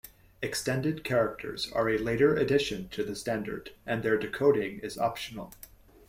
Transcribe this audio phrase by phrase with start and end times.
[0.41, 5.53] Extended characters are a later addition to the standard and their decoding is optional.